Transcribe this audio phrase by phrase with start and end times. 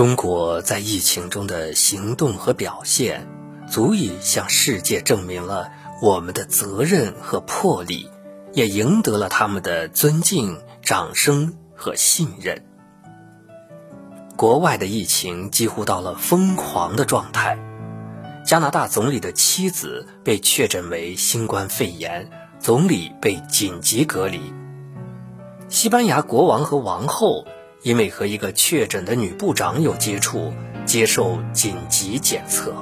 [0.00, 3.28] 中国在疫情中的行动和表现，
[3.68, 5.70] 足以向世界证明了
[6.00, 8.08] 我们的责任和魄力，
[8.54, 12.64] 也赢得了他们的尊敬、掌声和信任。
[14.38, 17.58] 国外的疫情几乎到了疯狂的状态，
[18.42, 24.40] 加拿大总理的妻子被确诊为新冠肺炎，总理被紧急隔离。
[25.68, 27.44] 西班牙国王和王后。
[27.82, 30.52] 因为和一个确诊的女部长有接触，
[30.84, 32.74] 接受紧急检测。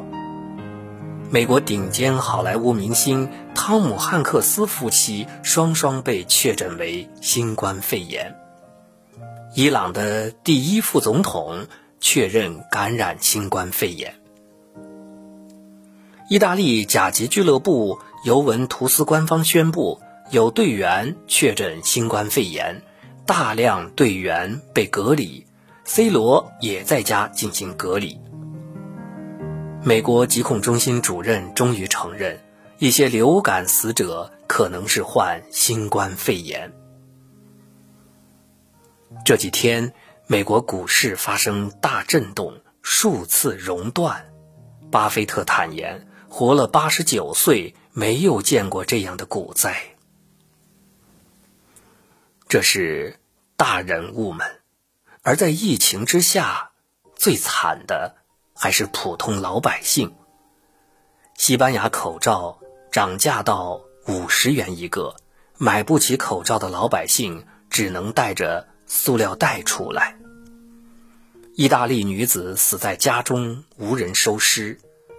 [1.30, 8.34] 美国顶尖好莱坞明星汤姆汉克斯夫妻双双被确诊为新冠肺炎。
[9.54, 11.66] 伊朗的第一副总统
[12.00, 14.14] 确认感染新冠肺炎。
[16.30, 22.82] 意大利甲级俱乐部尤文图斯官方宣布，有队员确诊新冠肺炎。
[23.28, 25.46] 大量队员被隔离
[25.84, 28.18] ，C 罗也在家进行隔离。
[29.84, 32.40] 美国疾控中心主任终于承认，
[32.78, 36.72] 一些流感死者可能是患新冠肺炎。
[39.26, 39.92] 这几天，
[40.26, 44.24] 美国股市发生大震动，数次熔断。
[44.90, 49.76] 巴菲特坦言，活了八十九岁，没有见过这样的股灾。
[52.48, 53.20] 这是
[53.58, 54.60] 大人物们，
[55.20, 56.70] 而在疫情之下，
[57.14, 58.16] 最惨的
[58.54, 60.14] 还是普通老百姓。
[61.34, 62.58] 西班牙口罩
[62.90, 65.16] 涨价到五十元一个，
[65.58, 70.16] 买不起口罩的老百姓只能带着塑料袋出来。
[71.54, 74.78] 意大利女子死在家中，无人收尸，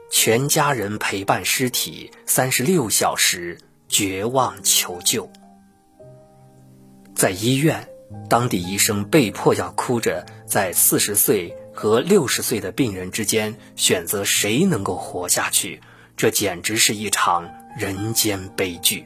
[0.10, 5.32] 全家人陪伴尸体三十六小时，绝望求救。
[7.20, 7.86] 在医院，
[8.30, 15.82] 当地医生被迫要哭着在四十岁和六十岁的病人之间选择谁能够活下去，
[16.16, 19.06] 这简直是一场人间悲剧。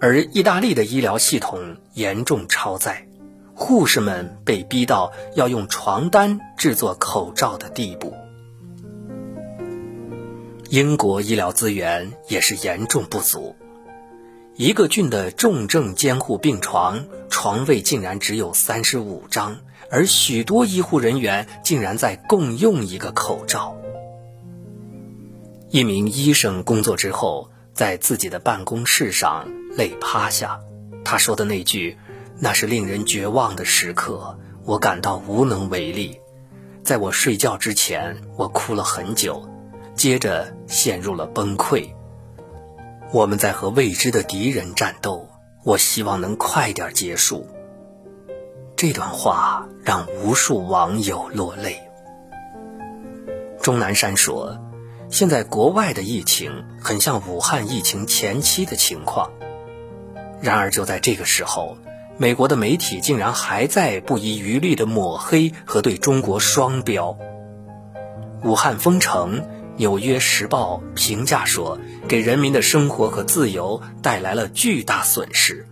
[0.00, 3.06] 而意大利的医疗系统严重超载，
[3.54, 8.12] 护士们被逼到要用床单制作口罩的地步。
[10.68, 13.54] 英国医疗资源也是严重不足。
[14.56, 19.58] 一个郡的重症监护病床床位竟然只有三十五张，
[19.90, 23.76] 而许多医护人员竟然在共用一个口罩。
[25.70, 30.60] 一名医生工作之后，在自己的办公室上累趴下，
[31.04, 31.98] 他说的那句
[32.38, 36.16] ：“那是令人绝望的时刻，我感到无能为力。
[36.84, 39.48] 在我睡觉之前，我哭了很久，
[39.96, 41.88] 接着陷入了崩溃。”
[43.14, 45.28] 我们在和未知的敌人战斗，
[45.62, 47.46] 我希望能快点结束。
[48.74, 51.80] 这段话让无数网友落泪。
[53.62, 54.58] 钟南山说
[55.10, 59.30] ：“现在国外的疫情很像武汉疫情前期的情况。”
[60.42, 61.76] 然而就在这个时候，
[62.16, 67.16] 美国的媒体竟然还在不遗余力的抹黑和对中国双标。
[68.42, 69.40] 武汉封城。
[69.76, 75.66] 《纽约时报》评价说：“给人民的生活和自由带来了巨大损失。”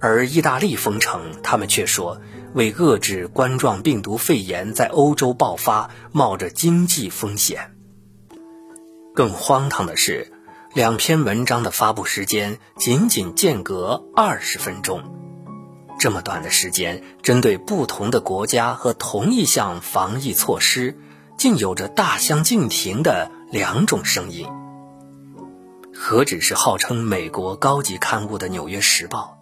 [0.00, 2.20] 而意大利封城，他们却说
[2.54, 7.72] 为遏制冠状病毒肺炎在欧洲爆发，冒着经济风险。
[9.14, 10.32] 更荒唐的是，
[10.74, 15.02] 两篇文章的发布时间仅仅间隔二十分钟，
[15.98, 20.96] 这么短的时间，针对不同的国家和同一项防疫措施。
[21.38, 24.46] 竟有着大相径庭的两种声音。
[25.94, 29.38] 何止是号称美国高级刊物的《纽约时报》，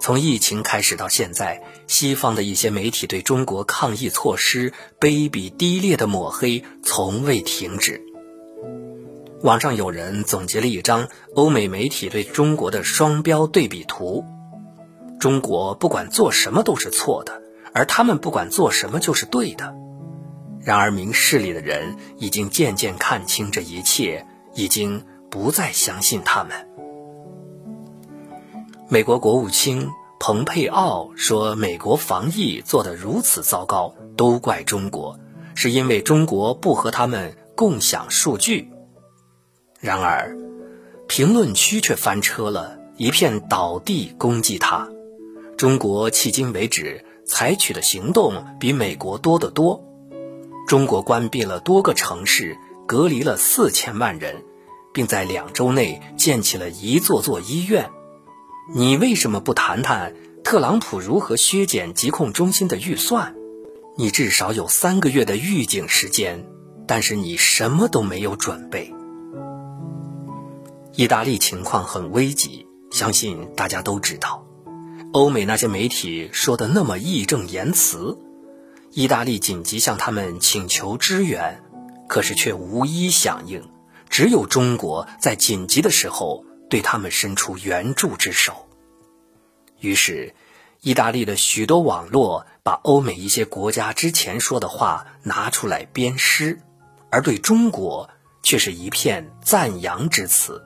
[0.00, 8.02] 从疫情开始到现在，西方的一些媒体对中国抗疫措施卑鄙低劣的抹黑从未停止。
[9.42, 14.24] 网上有人总结了一张欧美媒体对中国的双标对比图：
[15.20, 17.40] 中国不管做什么都是错的，
[17.72, 19.76] 而他们不管做什么就是对的。
[20.64, 26.68] 然而，明事理的人已经渐渐看清这一切，已经不再相信他们。
[28.88, 29.88] 美国国务卿
[30.18, 35.18] 蓬佩奥说：“美国防疫做得如此糟糕，都怪中国，
[35.54, 38.70] 是因为中国不和他们共享数据。”
[39.80, 40.36] 然而，
[41.06, 44.88] 评论区却翻车了，一片倒地攻击他。
[45.56, 49.84] 中国迄今为止采取的行动比美国多得多。
[50.68, 54.44] 中国关闭了多个城市，隔离了四千万人，
[54.92, 57.88] 并在两周内建起了一座座医院。
[58.74, 63.34] 你为什么不谈谈特朗普如何削减疾控中心的预算？
[63.96, 66.44] 你至少有三个月的预警时间，
[66.86, 68.92] 但是你什么都没有准备。
[70.92, 74.44] 意大利情况很危急，相信大家都知道。
[75.14, 78.18] 欧美那些媒体说的那么义正言辞，
[78.90, 81.62] 意大利紧急向他们请求支援，
[82.08, 83.70] 可是却无一响应。
[84.08, 88.66] 只有中国在紧急的时候对他们伸出援助之手。
[89.80, 90.34] 于是，
[90.80, 96.60] 意大利的许多网络把欧美一些国家之前说的话拿出来编诗，
[97.10, 98.08] 而对中国
[98.42, 100.64] 却是一片赞扬之词。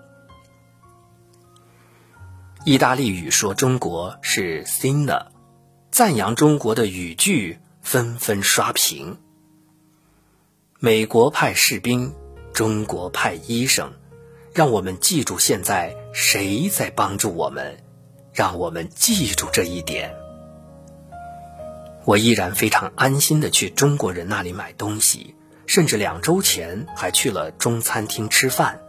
[2.64, 5.26] 意大利语说中国是 “sina”，
[5.90, 9.18] 赞扬中国的语句纷纷刷屏。
[10.78, 12.14] 美国派士兵，
[12.54, 13.92] 中国派医生，
[14.54, 17.76] 让我们记住现在谁在帮助我们，
[18.32, 20.14] 让我们记住这一点。
[22.04, 25.34] 我依然非常安心的去中国人那里买东西，
[25.66, 28.80] 甚至两周前还去了中餐厅吃饭，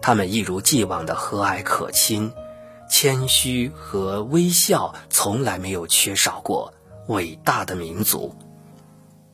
[0.00, 2.32] 他们一如既往的和蔼可亲。
[2.88, 6.72] 谦虚和微笑从来没有缺少过。
[7.08, 8.34] 伟大的民族，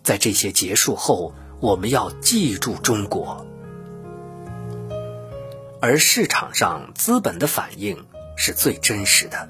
[0.03, 3.47] 在这些结束后，我们要记住中国。
[5.81, 8.07] 而市场上资本的反应
[8.37, 9.49] 是最真实的。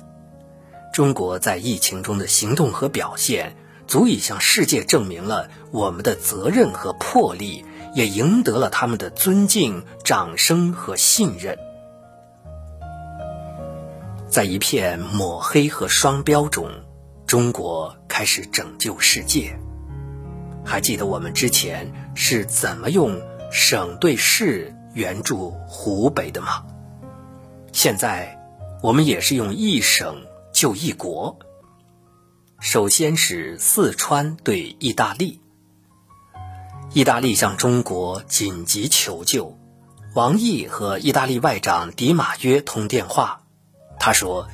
[0.92, 3.56] 中国在疫情中的行动和表现，
[3.86, 7.64] 足以向世界证明了我们的责任和魄力，
[7.94, 11.58] 也赢得了他们的尊敬、掌声和信任。
[14.28, 16.70] 在一片抹黑和双标中，
[17.26, 19.58] 中国开始拯救世界。
[20.62, 23.18] 还记得我们之前是怎么用
[23.50, 26.66] 省对市援助湖北的吗？
[27.72, 28.38] 现在
[28.82, 31.38] 我们也是用一省救一国。
[32.60, 35.40] 首先是四川对意大利，
[36.92, 39.56] 意大利向中国紧急求救，
[40.14, 43.40] 王毅和意大利外长迪马约通电话。
[43.98, 44.46] 他说：“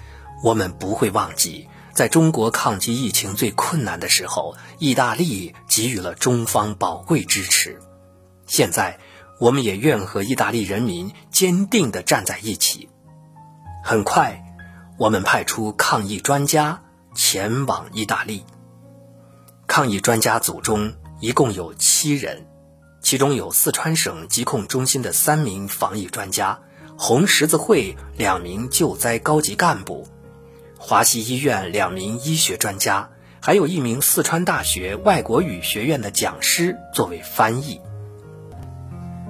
[0.44, 1.66] 我们不会忘记，
[1.96, 7.80] 在中国抗击疫情最困难的时候，意大利给予了中方宝贵支持。
[8.46, 8.98] 现在，
[9.40, 12.90] 我们也愿和意大利人民坚定地站在一起。
[13.82, 14.44] 很快，
[14.98, 16.82] 我们派出抗疫专家
[17.14, 18.44] 前往意大利。
[19.66, 22.46] 抗疫专家组中一共有七人，
[23.00, 26.58] 其中有四川省疾控中心的三名防疫专家。”
[26.98, 30.08] 红十字会两名救灾高级干部，
[30.88, 33.10] 华西医院两名医学专家，
[33.40, 37.80] 还有一名四川大学外国语学院的讲师作为翻译。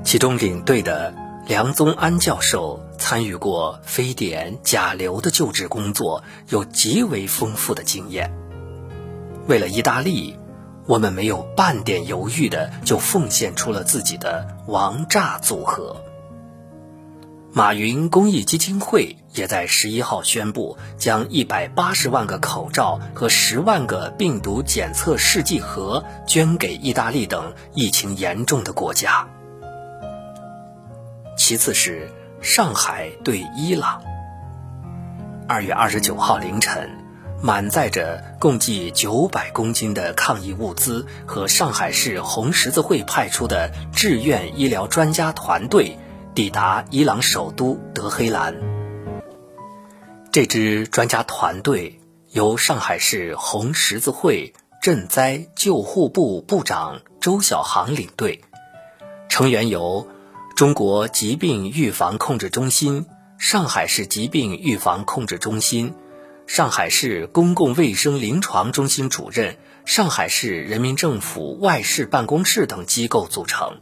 [0.05, 1.14] 其中领队的
[1.47, 8.37] 梁宗安教授参与过非典、甲流的救治工作，有极为丰富的经验。
[9.47, 10.38] 为了意大利，
[10.85, 15.97] 我们没有半点犹豫的就奉献出了自己的王炸组合。
[17.56, 29.26] 马云公益基金会也在十一号宣布，将一百八十万个口罩和十万个病毒检测试剂盒捐给意大利等疫情严重的国家。
[31.38, 32.11] 其次是
[32.43, 34.03] 上海对伊朗。
[35.49, 36.91] 二月二十九号凌晨，
[37.43, 45.96] 满载着共计九百公斤的抗疫物资和上海市红十字会派出的志愿医疗专家团队。
[46.36, 48.55] 抵达伊朗首都德黑兰。
[50.31, 51.98] 这支专家团队
[52.31, 54.52] 由上海市红十字会
[54.82, 58.43] 赈灾救护部部长周小航领队，
[59.31, 60.08] 成员由
[60.55, 63.06] 中国疾病预防控制中心、
[63.38, 65.94] 上海市疾病预防控制中心、
[66.46, 73.78] 上海市公共卫生临床中心主任、上海市人民政府外事办公室等机构组成。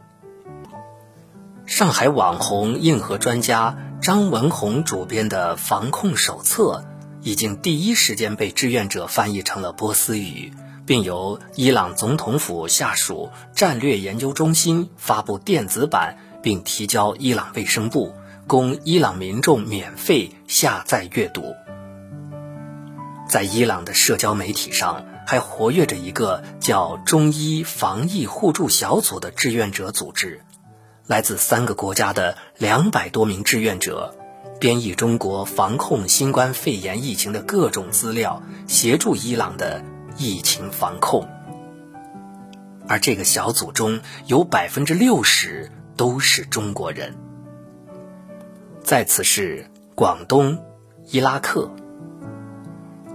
[1.65, 6.85] 上海网红硬核专家张文宏主编的防控手册，
[7.23, 10.53] 已经第一时间被志愿者翻译成了波斯语，
[10.85, 18.13] 并由伊朗总统府下属战略研究中心发布电子版，并提交伊朗卫生部，
[18.45, 21.55] 供伊朗民众免费下载阅读。
[23.27, 30.41] 在伊朗的社交媒体上，还活跃着一个叫“中医防疫互助小组”的志愿者组织。
[31.07, 34.15] 来自三个国家的两百多名志愿者，
[34.59, 39.83] 编译中国防控新冠肺炎疫情的各种资料，协助伊朗的
[40.17, 41.29] 疫情防控。
[42.87, 47.15] 而这个小组中有百分之六十都是中国人。
[48.83, 50.57] 在此是广东
[51.07, 51.69] 伊拉克。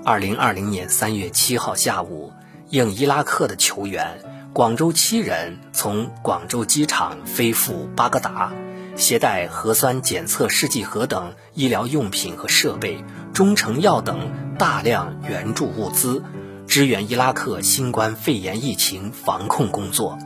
[0.04, 2.32] 二零二零年三月七号下午，
[2.68, 4.20] 应伊拉克的求援，
[4.52, 8.52] 广州七人从广州机场飞赴巴格达，
[8.96, 16.24] 携带核酸检测试剂盒等医疗用品和设备、中成药等大量援助物资，
[16.66, 20.18] 支援伊拉克新冠肺炎疫情防控工作。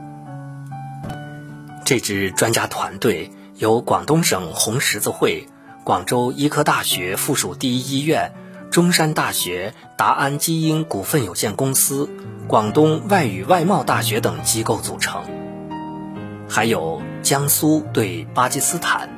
[1.85, 5.47] 这支专家团队由广东省红十字会、
[5.85, 8.33] 广州医科大学附属第一医院。
[8.71, 12.11] 中山大学达安基因股份有限公司、
[12.47, 15.25] 广东外语外贸大学等机构组成，
[16.47, 19.09] 还有江苏对巴基斯坦。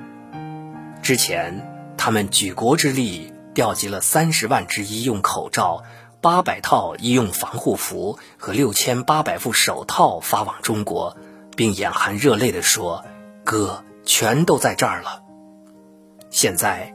[1.02, 5.82] 之前，他们举国之力调集了三十万只医用口罩、
[6.20, 11.16] 八百套医用防护服和六千八百副手套发往中国，
[11.56, 13.04] 并眼含热泪地说
[13.42, 15.24] ：“哥，全都在这儿了。”
[16.30, 16.94] 现在，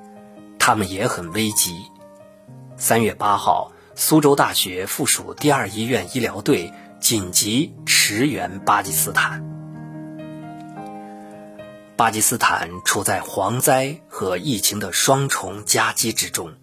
[0.57, 1.75] 他们也很危急。
[2.77, 9.43] 三月八号，苏州大学附属第二医院医疗队紧急驰援巴基斯坦。
[11.95, 16.55] 巴基斯坦处在蝗灾和疫情的双重夹击之中，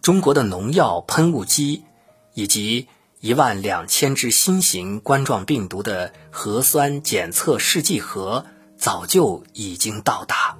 [0.00, 1.84] 中国的农药喷雾机
[2.32, 2.88] 以及
[3.20, 8.46] 一万两千只新型冠状病毒的核酸检测试剂盒
[8.78, 10.56] 早就已经到达。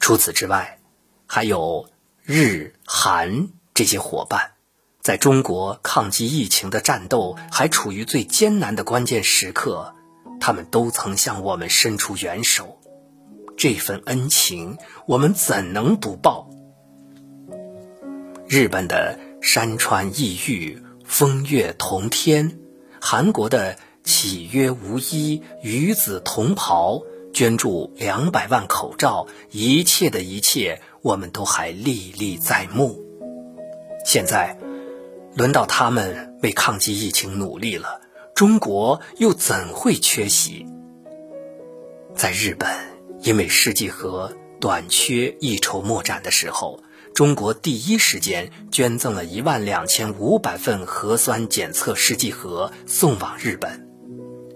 [0.00, 0.78] 除此之外，
[1.26, 1.88] 还有。
[2.24, 4.52] 日韩这些伙伴，
[5.00, 9.94] 在中国抗击疫情的战斗还处于最艰难的关键时刻，
[10.40, 12.78] 他们都曾向我们伸出援手，
[13.56, 14.76] 这份恩情
[15.06, 16.50] 我们怎能不报？
[18.46, 22.50] 日本的山川异域，风月同天；
[23.00, 27.02] 韩国的岂曰无衣，与子同袍。
[27.32, 33.02] 捐助两百万口罩，一切的一切，我们都还历历在目。
[34.04, 34.58] 现在，
[35.34, 38.00] 轮到他们为抗击疫情努力了，
[38.34, 40.66] 中国又怎会缺席？
[42.14, 42.68] 在日本
[43.20, 46.82] 因为试剂盒短缺一筹莫展的时候，
[47.14, 53.88] 中国第一时间捐赠了一万两千五百份核酸检测试剂盒送往日本。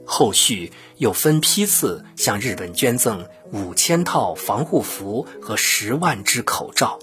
[0.04, 6.98] 后续又分批次向日本捐赠五千套防护服和十万只口罩，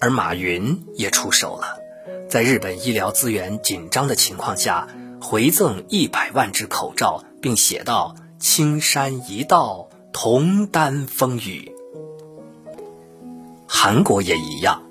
[0.00, 1.78] 而马云也出手了，
[2.28, 4.88] 在日本医疗资源紧张的情况下，
[5.20, 11.72] 回赠一百万只口罩，并写道：“青山一道，同担风雨。”
[13.66, 14.82] 韩国也一样，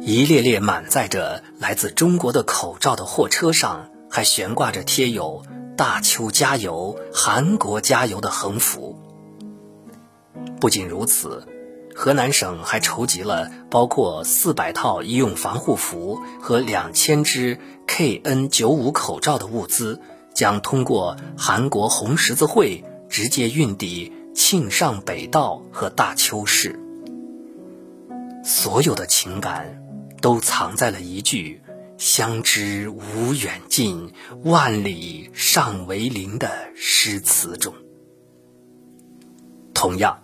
[0.00, 3.90] 一列列满载着来自中国的口罩的货车上。
[4.10, 5.42] 还悬挂着贴有
[5.76, 8.96] “大邱加油，韩国加油”的横幅。
[10.60, 11.44] 不仅如此，
[11.94, 20.00] 河南省还筹集了包括四百套医用防护服和两千只 KN95 口罩的物资，
[20.34, 26.78] 将通过韩国红十字会直接运抵庆尚北道和大邱市。
[28.42, 29.80] 所有的情感，
[30.20, 31.60] 都藏在了一句。
[31.96, 37.72] 相知无远近，万里尚为邻的诗词中。
[39.72, 40.23] 同样，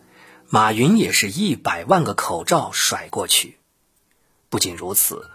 [0.52, 3.60] 马云也是一百万个口罩甩过去。
[4.48, 5.30] 不仅如此，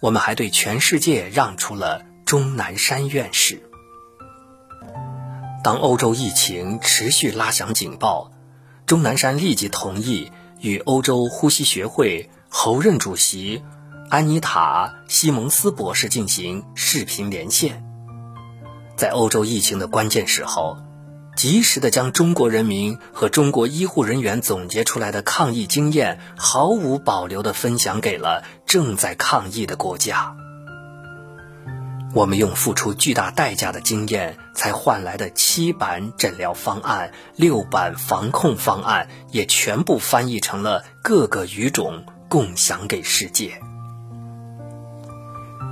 [0.00, 3.62] 我们还对全世界让出了钟南山院士。
[5.62, 8.32] 当欧洲疫情持续拉响警报，
[8.84, 13.62] 钟南山立即同意与欧洲呼吸学会侯任主席。
[14.10, 17.84] 安妮塔·西蒙斯博士进行视频连线，
[18.96, 20.78] 在欧洲疫情的关键时候，
[21.38, 30.34] 及时的将中国人民和中国医护人员总结出来的抗疫经验毫无保留的分享给了正在抗疫的国家。
[32.12, 43.60] 我们用付出巨大代价的经验才换来的七版诊疗方案、六版防控方案，也全部翻译成了各个语种，共享给世界。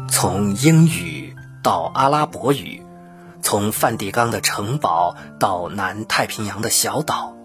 [0.08, 2.85] 从英语到阿拉伯语，
[3.46, 7.36] 从梵蒂冈的城堡到南太平洋的小岛，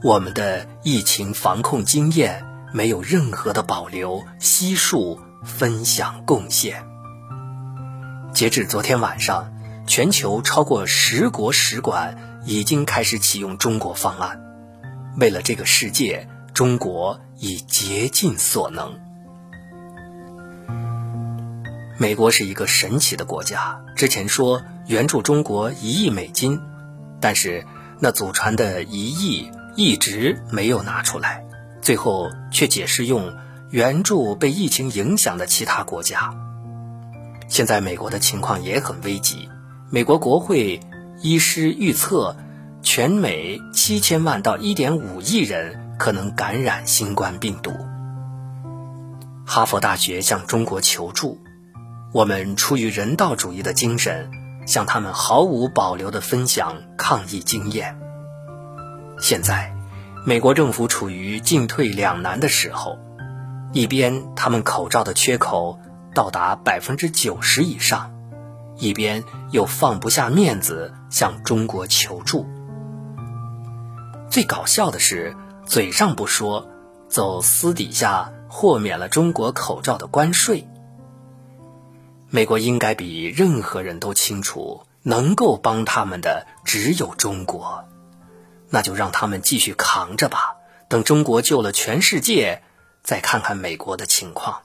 [0.00, 6.84] 我们的疫情防控经验没有任何的保留，悉数分享贡献。
[8.32, 9.52] 截至昨天晚上，
[9.84, 14.40] 全球超过十国使馆已经开始启用中国方案。
[15.18, 18.94] 为了这个世界，中国已竭尽所能。
[21.98, 23.80] 美国是一个神奇的国家。
[23.96, 26.60] 之前说援助中国一亿美金，
[27.20, 27.64] 但是
[28.00, 31.44] 那祖传的一亿一直没有拿出来，
[31.80, 33.34] 最后却解释用
[33.70, 36.34] 援助被疫情影响的其他国家。
[37.48, 39.48] 现在美国的情况也很危急，
[39.90, 40.80] 美国国会
[41.20, 42.36] 医师预测，
[42.82, 47.72] 全美七千万到一点五亿人可能感染新冠病毒。
[49.46, 51.38] 哈佛大学向中国求助，
[52.12, 54.30] 我们出于人道主义的精神，
[54.66, 57.98] 向他们毫无保留地分享抗疫经验。
[59.18, 59.74] 现在，
[60.24, 62.98] 美国政府处于进退两难的时候，
[63.72, 65.78] 一边他们口罩的缺口。
[66.14, 68.12] 到达百分之九十以上，
[68.76, 72.46] 一边又放不下面子向中国求助。
[74.28, 76.68] 最搞笑的是，嘴上不说，
[77.08, 80.68] 走私底下豁免了中国口罩的关税。
[82.34, 87.84] 美国应该比任何人都清楚，能够帮他们的只有中国，
[88.70, 90.56] 那就让他们继续扛着吧。
[90.88, 92.62] 等中国救了全世界，
[93.02, 94.62] 再看看美国的情况。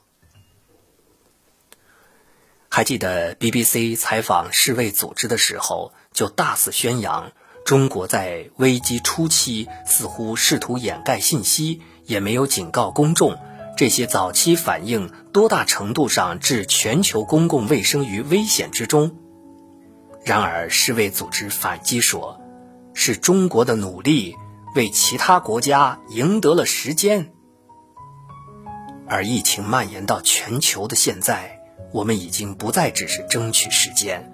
[2.69, 7.33] 还记得 BBC 采访世卫组织的时候，就大肆宣扬
[7.65, 13.37] 中国在危机初期似乎试图掩盖信息，也没有警告公众，
[13.77, 19.15] 这些早期反应多大程度上置全球公共卫生于危险之中。
[20.25, 22.41] 然而，世卫组织反击说，
[22.95, 24.35] 是中国的努力
[24.73, 27.31] 为其他国家赢得了时间，
[29.07, 31.61] 而疫情蔓延到全球的现在。
[31.93, 34.33] 我们已经不再只是争取时间，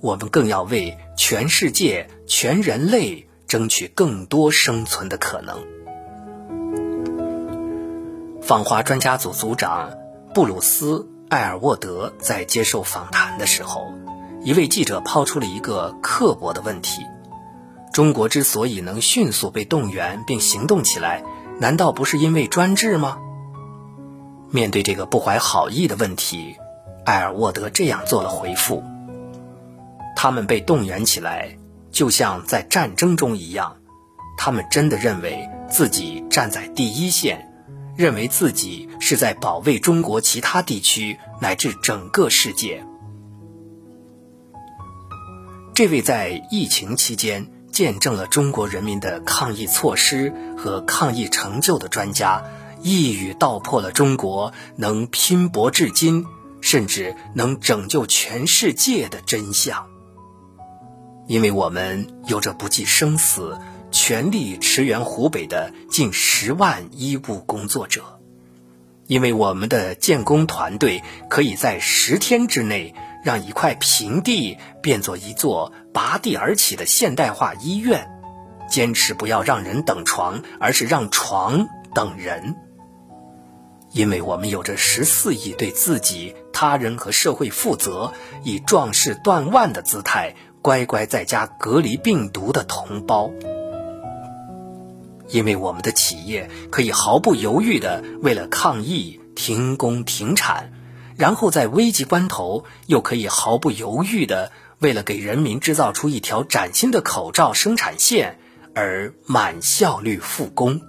[0.00, 5.77] 我们更要为全世界、全人类争取更多生存的可能。
[8.48, 9.90] 访华专家组组长
[10.32, 13.92] 布鲁斯·艾尔沃德在接受访谈的时候，
[14.42, 17.02] 一位记者抛出了一个刻薄的问题：
[17.92, 21.22] 中国之所以能迅速被动员并行动起来，
[21.60, 23.18] 难道不是因为专制吗？
[24.50, 26.56] 面对这个不怀好意的问题。
[27.04, 28.82] 艾尔沃德这样做了回复
[30.16, 31.58] ：“他们被动员起来，
[31.90, 33.76] 就像在战争中一样。
[34.38, 37.47] 他们真的认为自己站在第一线，
[37.98, 42.86] 认为自己是在保卫中国其他地区乃至整个世界。”
[45.74, 52.44] 这位在疫情期间见证了中国人民的抗疫措施和抗疫成就的专家，
[52.82, 56.24] 一语道破了中国能拼搏至今。
[56.60, 59.86] 甚至能拯救全世界的真相，
[61.28, 63.56] 因为我们有着不计生死、
[63.90, 68.20] 全力驰援湖北的近十万医务工作者，
[69.06, 78.08] 因为我们的建工团队可以在十天之内让一块平地变作一座拔地而起的现代化医院，
[78.68, 82.56] 坚持不要让人等床，而是让床等人。
[83.92, 88.12] 因为我们有着十四亿对自己、他人和社会负责、
[88.44, 93.30] 以壮士断腕的姿态乖乖在家隔离病毒的同胞；
[95.28, 100.72] 因为我们的企业可以毫不犹豫地为了抗疫停工停产，
[101.16, 108.38] 然后在危急关头又可以毫不犹豫地为了给人民制造出一条崭新的口罩生产线
[108.74, 110.80] 而满效率复工。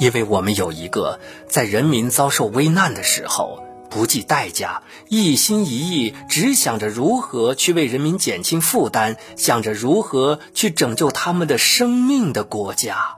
[0.00, 3.63] 因为我们有一个在人民遭受危难的时候
[3.94, 13.14] 不计代价、一心一意只想着如何去为人民减轻负担、想着如何去拯救他们的生命的国家。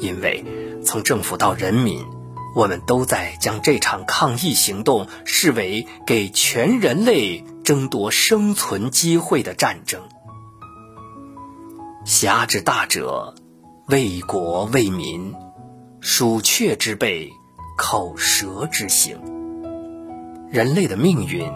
[0.00, 0.44] 因为
[0.84, 2.04] 从政府到人民，
[2.56, 10.02] 我们都在将这场抗疫行动视为给全人类争夺生存机会的战争。
[12.04, 13.36] 侠之大者。
[13.90, 15.32] 为国为民，
[15.98, 17.30] 鼠雀之辈，
[17.78, 19.16] 口舌之行。
[20.50, 21.48] 人类的命运，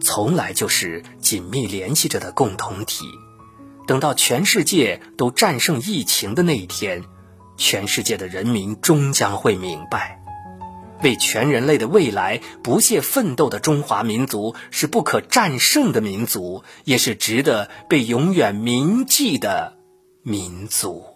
[0.00, 3.04] 从来就是紧密联系着的共同体。
[3.88, 7.02] 等到全世界都战胜疫情的那一天，
[7.56, 10.22] 全世界的人民终将会明白，
[11.02, 19.76] 为全人类的未来不懈奋斗的中华民族是不可战胜的民族，也是值得被永远铭记的
[20.22, 21.15] 民族。